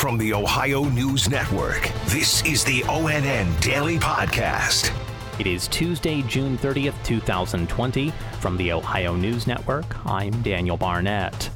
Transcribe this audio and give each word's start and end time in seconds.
From 0.00 0.16
the 0.16 0.32
Ohio 0.32 0.84
News 0.84 1.28
Network, 1.28 1.90
this 2.06 2.42
is 2.46 2.64
the 2.64 2.80
ONN 2.84 3.60
Daily 3.60 3.98
Podcast. 3.98 4.90
It 5.38 5.46
is 5.46 5.68
Tuesday, 5.68 6.22
June 6.22 6.56
30th, 6.56 6.94
2020. 7.04 8.10
From 8.40 8.56
the 8.56 8.72
Ohio 8.72 9.14
News 9.14 9.46
Network, 9.46 10.06
I'm 10.06 10.32
Daniel 10.40 10.78
Barnett. 10.78 11.50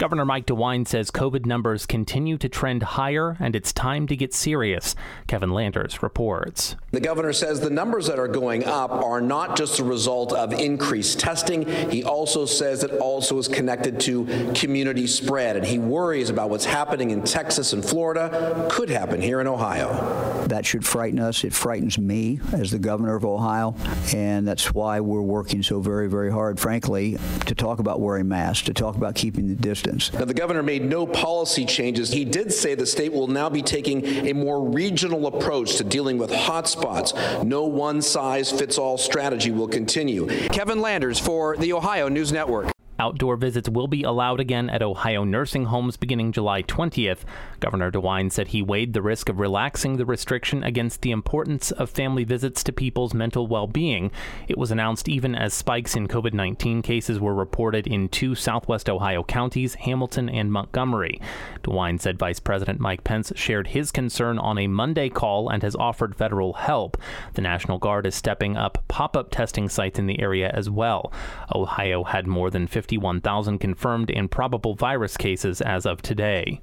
Governor 0.00 0.24
Mike 0.24 0.46
DeWine 0.46 0.88
says 0.88 1.10
COVID 1.10 1.44
numbers 1.44 1.84
continue 1.84 2.38
to 2.38 2.48
trend 2.48 2.82
higher 2.82 3.36
and 3.38 3.54
it's 3.54 3.70
time 3.70 4.06
to 4.06 4.16
get 4.16 4.32
serious. 4.32 4.94
Kevin 5.26 5.50
Landers 5.50 6.02
reports. 6.02 6.74
The 6.92 7.00
governor 7.00 7.34
says 7.34 7.60
the 7.60 7.68
numbers 7.68 8.06
that 8.06 8.18
are 8.18 8.26
going 8.26 8.64
up 8.64 8.90
are 8.90 9.20
not 9.20 9.58
just 9.58 9.78
a 9.78 9.84
result 9.84 10.32
of 10.32 10.54
increased 10.54 11.20
testing. 11.20 11.68
He 11.90 12.02
also 12.02 12.46
says 12.46 12.82
it 12.82 12.92
also 12.92 13.36
is 13.36 13.46
connected 13.46 14.00
to 14.00 14.24
community 14.54 15.06
spread, 15.06 15.58
and 15.58 15.66
he 15.66 15.78
worries 15.78 16.30
about 16.30 16.48
what's 16.48 16.64
happening 16.64 17.10
in 17.10 17.22
Texas 17.22 17.74
and 17.74 17.84
Florida 17.84 18.68
could 18.70 18.88
happen 18.88 19.20
here 19.20 19.42
in 19.42 19.46
Ohio. 19.46 20.46
That 20.46 20.64
should 20.64 20.86
frighten 20.86 21.18
us. 21.18 21.44
It 21.44 21.52
frightens 21.52 21.98
me 21.98 22.40
as 22.54 22.70
the 22.70 22.78
governor 22.78 23.16
of 23.16 23.26
Ohio, 23.26 23.76
and 24.14 24.48
that's 24.48 24.72
why 24.72 25.00
we're 25.00 25.20
working 25.20 25.62
so 25.62 25.80
very, 25.80 26.08
very 26.08 26.32
hard, 26.32 26.58
frankly, 26.58 27.18
to 27.44 27.54
talk 27.54 27.80
about 27.80 28.00
wearing 28.00 28.28
masks, 28.28 28.64
to 28.64 28.72
talk 28.72 28.96
about 28.96 29.14
keeping 29.14 29.46
the 29.46 29.54
distance 29.54 29.89
now, 30.12 30.24
the 30.24 30.34
governor 30.34 30.62
made 30.62 30.84
no 30.84 31.06
policy 31.06 31.64
changes. 31.64 32.10
He 32.10 32.24
did 32.24 32.52
say 32.52 32.74
the 32.74 32.86
state 32.86 33.12
will 33.12 33.26
now 33.26 33.48
be 33.48 33.62
taking 33.62 34.04
a 34.26 34.32
more 34.32 34.68
regional 34.68 35.26
approach 35.26 35.76
to 35.76 35.84
dealing 35.84 36.18
with 36.18 36.30
hotspots. 36.30 37.44
No 37.44 37.64
one 37.64 38.02
size 38.02 38.50
fits 38.52 38.78
all 38.78 38.98
strategy 38.98 39.50
will 39.50 39.68
continue. 39.68 40.26
Kevin 40.48 40.80
Landers 40.80 41.18
for 41.18 41.56
the 41.56 41.72
Ohio 41.72 42.08
News 42.08 42.32
Network. 42.32 42.70
Outdoor 43.00 43.36
visits 43.36 43.66
will 43.66 43.88
be 43.88 44.02
allowed 44.02 44.40
again 44.40 44.68
at 44.68 44.82
Ohio 44.82 45.24
nursing 45.24 45.64
homes 45.64 45.96
beginning 45.96 46.32
July 46.32 46.62
20th. 46.62 47.20
Governor 47.58 47.90
DeWine 47.90 48.30
said 48.30 48.48
he 48.48 48.60
weighed 48.60 48.92
the 48.92 49.00
risk 49.00 49.30
of 49.30 49.40
relaxing 49.40 49.96
the 49.96 50.04
restriction 50.04 50.62
against 50.62 51.00
the 51.00 51.10
importance 51.10 51.70
of 51.70 51.88
family 51.88 52.24
visits 52.24 52.62
to 52.62 52.74
people's 52.74 53.14
mental 53.14 53.46
well 53.46 53.66
being. 53.66 54.10
It 54.48 54.58
was 54.58 54.70
announced 54.70 55.08
even 55.08 55.34
as 55.34 55.54
spikes 55.54 55.96
in 55.96 56.08
COVID 56.08 56.34
19 56.34 56.82
cases 56.82 57.18
were 57.18 57.34
reported 57.34 57.86
in 57.86 58.10
two 58.10 58.34
southwest 58.34 58.90
Ohio 58.90 59.22
counties, 59.22 59.76
Hamilton 59.76 60.28
and 60.28 60.52
Montgomery. 60.52 61.22
DeWine 61.62 61.98
said 61.98 62.18
Vice 62.18 62.38
President 62.38 62.80
Mike 62.80 63.02
Pence 63.02 63.32
shared 63.34 63.68
his 63.68 63.90
concern 63.90 64.38
on 64.38 64.58
a 64.58 64.66
Monday 64.66 65.08
call 65.08 65.48
and 65.48 65.62
has 65.62 65.74
offered 65.74 66.16
federal 66.16 66.52
help. 66.52 66.98
The 67.32 67.40
National 67.40 67.78
Guard 67.78 68.04
is 68.04 68.14
stepping 68.14 68.58
up 68.58 68.84
pop 68.88 69.16
up 69.16 69.30
testing 69.30 69.70
sites 69.70 69.98
in 69.98 70.06
the 70.06 70.20
area 70.20 70.50
as 70.52 70.68
well. 70.68 71.10
Ohio 71.54 72.04
had 72.04 72.26
more 72.26 72.50
than 72.50 72.66
50 72.66 72.89
51,000 72.90 73.58
confirmed 73.58 74.10
and 74.10 74.28
probable 74.28 74.74
virus 74.74 75.16
cases 75.16 75.60
as 75.60 75.86
of 75.86 76.02
today. 76.02 76.60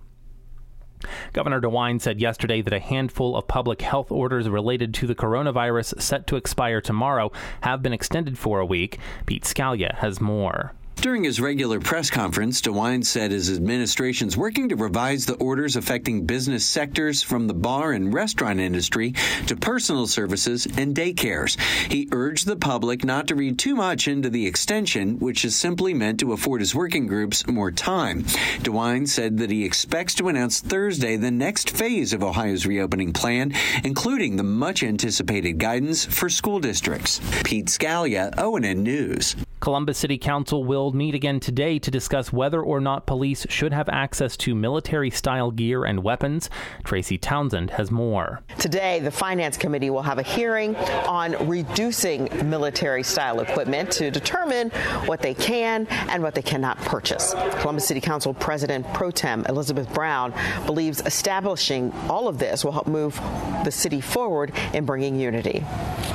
Governor 1.31 1.61
DeWine 1.61 2.02
said 2.02 2.19
yesterday 2.19 2.61
that 2.61 2.73
a 2.73 2.80
handful 2.80 3.38
of 3.38 3.47
public 3.47 3.81
health 3.81 4.11
orders 4.11 4.50
related 4.50 4.94
to 4.95 5.08
the 5.08 5.16
coronavirus 5.16 6.02
set 6.02 6.28
to 6.28 6.36
expire 6.36 6.81
tomorrow 6.81 7.31
have 7.61 7.81
been 7.81 7.94
extended 7.94 8.38
for 8.38 8.59
a 8.59 8.66
week. 8.66 8.97
Pete 9.25 9.44
Scalia 9.44 9.95
has 9.95 10.19
more. 10.19 10.73
During 11.00 11.23
his 11.23 11.40
regular 11.40 11.80
press 11.80 12.09
conference, 12.09 12.59
DeWine 12.59 13.06
said 13.06 13.30
his 13.31 13.52
administration 13.56 14.28
is 14.28 14.36
working 14.36 14.70
to 14.70 14.76
revise 14.76 15.26
the 15.26 15.36
orders 15.36 15.76
affecting 15.76 16.26
business 16.26 16.66
sectors 16.66 17.22
from 17.22 17.45
the 17.45 17.53
bar 17.53 17.92
and 17.92 18.12
restaurant 18.12 18.59
industry 18.59 19.14
to 19.45 19.56
personal 19.56 20.08
services 20.08 20.66
and 20.66 20.95
daycares. 20.95 21.58
He 21.92 22.09
urged 22.12 22.48
the 22.48 22.56
public 22.56 23.06
not 23.06 23.28
to 23.28 23.36
read 23.36 23.59
too 23.59 23.75
much 23.75 24.08
into 24.08 24.31
the 24.31 24.48
extension, 24.48 25.20
which 25.20 25.45
is 25.45 25.56
simply 25.56 25.94
meant 25.94 26.20
to 26.22 26.34
afford 26.34 26.62
his 26.62 26.73
working 26.73 27.06
groups 27.06 27.45
more 27.48 27.72
time. 27.72 28.23
DeWine 28.64 29.08
said 29.08 29.38
that 29.38 29.52
he 29.52 29.64
expects 29.64 30.16
to 30.16 30.30
announce 30.30 30.62
Thursday 30.62 31.16
the 31.16 31.31
next 31.31 31.70
phase 31.70 32.12
of 32.12 32.23
Ohio's 32.23 32.66
reopening 32.66 33.14
plan, 33.14 33.53
including 33.84 34.36
the 34.36 34.44
much 34.44 34.81
anticipated 34.81 35.59
guidance 35.59 36.06
for 36.06 36.28
school 36.28 36.59
districts. 36.59 37.22
Pete 37.44 37.68
Scalia, 37.68 38.34
ONN 38.35 38.78
News. 38.78 39.35
Columbus 39.67 39.97
City 39.97 40.17
Council 40.17 40.63
will 40.63 40.94
meet 40.94 41.13
again 41.13 41.41
today 41.41 41.78
to 41.78 41.91
discuss 41.91 42.31
whether 42.31 42.61
or 42.61 42.79
not 42.79 43.05
police 43.05 43.45
should 43.50 43.73
have 43.73 43.89
access 43.89 44.38
to 44.38 44.55
military 44.55 45.09
style 45.09 45.51
gear 45.51 45.83
and 45.83 46.05
weapons. 46.05 46.50
Tracy 46.85 47.17
Townsend 47.17 47.72
has 47.72 47.91
more. 47.91 48.41
Today, 48.59 49.01
the 49.01 49.11
Finance 49.11 49.57
Committee 49.57 49.89
will 49.89 50.03
have 50.03 50.19
a 50.19 50.23
hearing 50.23 50.73
on 51.05 51.50
reducing 51.50 52.29
military 52.50 53.03
style 53.03 53.41
equipment 53.41 53.91
to 53.91 54.09
determine 54.09 54.69
what 55.05 55.22
they 55.22 55.33
can 55.33 55.85
and 55.88 56.23
what 56.23 56.34
they 56.34 56.41
cannot 56.41 56.78
purchase. 56.78 57.34
Columbus 57.59 57.85
City 57.85 57.99
Council 57.99 58.34
President 58.34 58.88
Pro 58.94 59.11
Tem 59.11 59.45
Elizabeth 59.49 59.94
Brown 59.94 60.34
believes 60.66 61.01
establishing 61.01 61.91
all 62.07 62.29
of 62.29 62.39
this 62.39 62.63
will 62.63 62.72
help 62.72 62.88
move 62.88 63.19
the 63.66 63.72
city 63.72 63.99
forward 63.99 64.53
in 64.72 64.85
bringing 64.85 65.19
unity. 65.19 65.66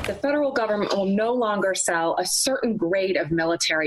The 0.07 0.15
federal 0.15 0.53
government 0.53 0.97
will 0.97 1.05
no 1.05 1.35
longer 1.35 1.75
sell 1.75 2.17
a 2.19 2.25
certain 2.25 2.79
grade 2.79 3.17
of 3.17 3.31
military 3.31 3.42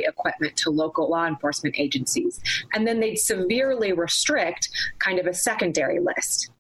equipment 0.06 0.56
to 0.58 0.70
local 0.70 1.10
law 1.10 1.26
enforcement 1.26 1.76
agencies. 1.78 2.40
And 2.74 2.88
then 2.88 3.00
they'd 3.00 3.18
severely 3.18 3.94
restrict 3.94 4.70
kind 5.00 5.20
of 5.20 5.28
a 5.28 5.34
secondary 5.34 6.00
list. 6.00 6.52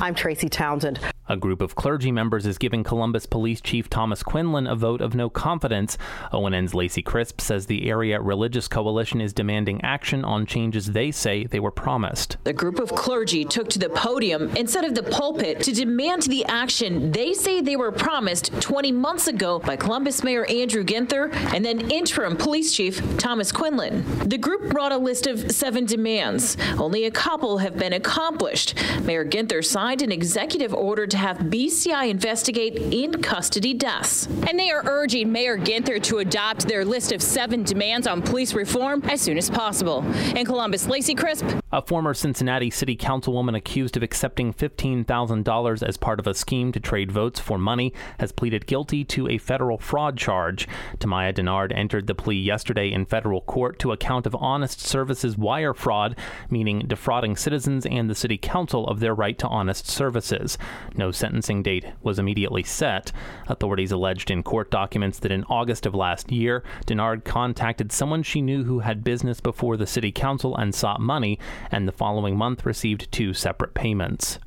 I'm 0.00 0.14
Tracy 0.14 0.48
Townsend. 0.48 1.00
A 1.26 1.38
group 1.38 1.62
of 1.62 1.74
clergy 1.74 2.12
members 2.12 2.44
is 2.44 2.58
giving 2.58 2.84
Columbus 2.84 3.24
Police 3.24 3.62
Chief 3.62 3.88
Thomas 3.88 4.22
Quinlan 4.22 4.66
a 4.66 4.76
vote 4.76 5.00
of 5.00 5.14
no 5.14 5.30
confidence. 5.30 5.96
ONN's 6.34 6.74
Lacey 6.74 7.00
Crisp 7.00 7.40
says 7.40 7.64
the 7.64 7.88
area 7.88 8.20
religious 8.20 8.68
coalition 8.68 9.22
is 9.22 9.32
demanding 9.32 9.80
action 9.80 10.22
on 10.22 10.44
changes 10.44 10.88
they 10.88 11.10
say 11.10 11.44
they 11.44 11.60
were 11.60 11.70
promised. 11.70 12.36
The 12.44 12.52
group 12.52 12.78
of 12.78 12.90
clergy 12.94 13.42
took 13.42 13.70
to 13.70 13.78
the 13.78 13.88
podium 13.88 14.54
instead 14.54 14.84
of 14.84 14.94
the 14.94 15.02
pulpit 15.02 15.62
to 15.62 15.72
demand 15.72 16.24
the 16.24 16.44
action 16.44 17.10
they 17.12 17.32
say 17.32 17.62
they 17.62 17.76
were 17.76 17.90
promised 17.90 18.52
20 18.60 18.92
months 18.92 19.26
ago 19.26 19.58
by 19.60 19.76
Columbus 19.76 20.22
Mayor 20.22 20.44
Andrew 20.44 20.84
Ginther 20.84 21.32
and 21.54 21.64
then 21.64 21.90
interim 21.90 22.36
police 22.36 22.76
chief 22.76 23.00
Thomas 23.16 23.50
Quinlan. 23.50 24.28
The 24.28 24.36
group 24.36 24.70
brought 24.70 24.92
a 24.92 24.98
list 24.98 25.26
of 25.26 25.50
seven 25.50 25.86
demands. 25.86 26.58
Only 26.78 27.06
a 27.06 27.10
couple 27.10 27.56
have 27.58 27.78
been 27.78 27.94
accomplished. 27.94 28.74
Mayor 29.04 29.24
Ginther 29.24 29.64
signed 29.64 30.02
an 30.02 30.12
executive 30.12 30.74
order 30.74 31.06
to 31.14 31.18
have 31.18 31.38
BCI 31.38 32.08
investigate 32.10 32.76
in 32.92 33.22
custody 33.22 33.72
deaths. 33.72 34.26
And 34.48 34.58
they 34.58 34.70
are 34.70 34.82
urging 34.84 35.30
Mayor 35.30 35.56
Ginther 35.56 36.02
to 36.02 36.18
adopt 36.18 36.66
their 36.66 36.84
list 36.84 37.12
of 37.12 37.22
seven 37.22 37.62
demands 37.62 38.08
on 38.08 38.20
police 38.20 38.52
reform 38.52 39.00
as 39.04 39.20
soon 39.20 39.38
as 39.38 39.48
possible. 39.48 40.04
In 40.36 40.44
Columbus, 40.44 40.88
Lacey 40.88 41.14
Crisp. 41.14 41.46
A 41.74 41.82
former 41.82 42.14
Cincinnati 42.14 42.70
city 42.70 42.96
councilwoman 42.96 43.56
accused 43.56 43.96
of 43.96 44.04
accepting 44.04 44.54
$15,000 44.54 45.82
as 45.82 45.96
part 45.96 46.20
of 46.20 46.26
a 46.28 46.32
scheme 46.32 46.70
to 46.70 46.78
trade 46.78 47.10
votes 47.10 47.40
for 47.40 47.58
money 47.58 47.92
has 48.20 48.30
pleaded 48.30 48.68
guilty 48.68 49.02
to 49.06 49.26
a 49.26 49.38
federal 49.38 49.76
fraud 49.76 50.16
charge. 50.16 50.68
Tamaya 50.98 51.34
Dennard 51.34 51.72
entered 51.76 52.06
the 52.06 52.14
plea 52.14 52.40
yesterday 52.40 52.92
in 52.92 53.06
federal 53.06 53.40
court 53.40 53.80
to 53.80 53.90
a 53.90 53.96
count 53.96 54.24
of 54.24 54.36
honest 54.36 54.82
services 54.82 55.36
wire 55.36 55.74
fraud, 55.74 56.14
meaning 56.48 56.84
defrauding 56.86 57.34
citizens 57.34 57.84
and 57.86 58.08
the 58.08 58.14
city 58.14 58.38
council 58.38 58.86
of 58.86 59.00
their 59.00 59.12
right 59.12 59.36
to 59.40 59.48
honest 59.48 59.88
services. 59.88 60.56
No 60.94 61.10
sentencing 61.10 61.64
date 61.64 61.86
was 62.02 62.20
immediately 62.20 62.62
set. 62.62 63.10
Authorities 63.48 63.90
alleged 63.90 64.30
in 64.30 64.44
court 64.44 64.70
documents 64.70 65.18
that 65.18 65.32
in 65.32 65.42
August 65.48 65.86
of 65.86 65.94
last 65.96 66.30
year, 66.30 66.62
Dennard 66.86 67.24
contacted 67.24 67.90
someone 67.90 68.22
she 68.22 68.40
knew 68.40 68.62
who 68.62 68.78
had 68.78 69.02
business 69.02 69.40
before 69.40 69.76
the 69.76 69.88
city 69.88 70.12
council 70.12 70.56
and 70.56 70.72
sought 70.72 71.00
money, 71.00 71.36
and 71.70 71.88
the 71.88 71.92
following 71.92 72.36
month 72.36 72.66
received 72.66 73.10
two 73.12 73.32
separate 73.32 73.74
payments. 73.74 74.38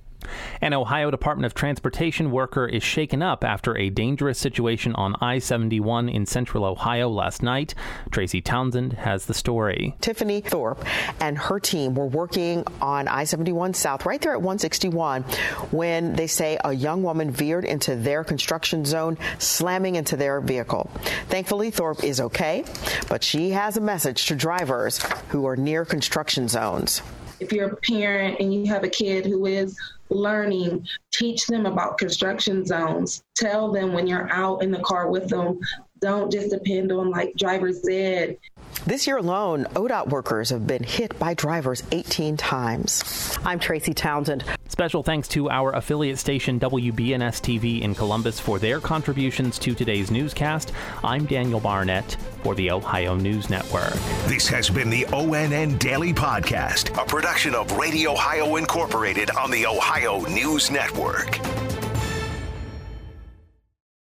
An 0.61 0.73
Ohio 0.73 1.11
Department 1.11 1.45
of 1.45 1.53
Transportation 1.53 2.31
worker 2.31 2.66
is 2.66 2.83
shaken 2.83 3.22
up 3.22 3.44
after 3.44 3.78
a 3.78 3.89
dangerous 3.89 4.39
situation 4.39 4.94
on 4.95 5.16
I 5.22 5.39
71 5.39 6.09
in 6.09 6.25
central 6.25 6.66
Ohio 6.66 7.09
last 7.09 7.44
night. 7.44 7.75
Tracy 8.11 8.41
Townsend 8.41 8.94
has 8.94 9.25
the 9.25 9.33
story. 9.33 9.95
Tiffany 10.01 10.41
Thorpe 10.41 10.83
and 11.19 11.38
her 11.38 11.59
team 11.59 11.95
were 11.95 12.07
working 12.07 12.66
on 12.81 13.08
I 13.08 13.23
71 13.23 13.73
South, 13.75 14.05
right 14.05 14.22
there 14.22 14.34
at 14.34 14.41
161, 14.41 15.23
when 15.72 16.14
they 16.14 16.28
say 16.28 16.58
a 16.63 16.73
young 16.73 17.03
woman 17.03 17.31
veered 17.31 17.66
into 17.66 17.96
their 17.96 18.23
construction 18.23 18.85
zone, 18.85 19.17
slamming 19.40 19.96
into 19.96 20.17
their 20.17 20.41
vehicle. 20.41 20.90
Thankfully, 21.28 21.72
Thorpe 21.72 22.03
is 22.03 22.20
okay, 22.20 22.63
but 23.09 23.23
she 23.23 23.52
has 23.52 23.78
a 23.78 23.81
message 23.81 24.25
to 24.25 24.35
drivers 24.35 24.99
who 25.29 25.46
are 25.46 25.55
near 25.55 25.85
construction 25.85 26.47
zones. 26.47 27.02
If 27.39 27.51
you're 27.51 27.69
a 27.69 27.78
parent 27.78 28.39
and 28.39 28.53
you 28.53 28.66
have 28.66 28.84
a 28.84 28.89
kid 28.89 29.25
who 29.25 29.45
is 29.45 29.78
learning, 30.09 30.87
teach 31.13 31.45
them 31.47 31.66
about 31.66 31.97
construction 31.97 32.66
zones. 32.66 33.23
Tell 33.37 33.72
them 33.72 33.93
when 33.93 34.07
you're 34.07 34.31
out 34.31 34.63
in 34.63 34.72
the 34.72 34.79
car 34.79 35.09
with 35.09 35.29
them 35.29 35.59
don't 35.99 36.31
just 36.31 36.51
depend 36.51 36.91
on 36.91 37.09
like 37.09 37.35
driver's 37.35 37.87
ed. 37.87 38.37
This 38.85 39.07
year 39.07 39.17
alone, 39.17 39.66
ODOT 39.73 40.09
workers 40.09 40.49
have 40.49 40.67
been 40.67 40.84
hit 40.84 41.17
by 41.17 41.34
drivers 41.34 41.84
18 41.91 42.37
times. 42.37 43.37
I'm 43.43 43.59
Tracy 43.59 43.93
Townsend. 43.93 44.43
Special 44.67 45.03
thanks 45.03 45.28
to 45.29 45.49
our 45.49 45.73
affiliate 45.73 46.19
station 46.19 46.59
WBNS 46.59 47.41
TV 47.41 47.81
in 47.81 47.95
Columbus 47.95 48.39
for 48.39 48.59
their 48.59 48.79
contributions 48.79 49.57
to 49.59 49.73
today's 49.73 50.11
newscast. 50.11 50.72
I'm 51.03 51.25
Daniel 51.25 51.59
Barnett 51.59 52.16
for 52.43 52.55
the 52.55 52.72
Ohio 52.72 53.16
News 53.16 53.49
Network. 53.49 53.93
This 54.28 54.47
has 54.47 54.69
been 54.69 54.89
the 54.89 55.05
ONN 55.05 55.79
Daily 55.79 56.13
Podcast, 56.13 56.95
a 57.01 57.05
production 57.05 57.55
of 57.55 57.72
Radio 57.78 58.11
Ohio 58.11 58.57
Incorporated 58.57 59.31
on 59.31 59.49
the 59.51 59.66
Ohio 59.66 60.22
News 60.25 60.69
Network. 60.69 61.39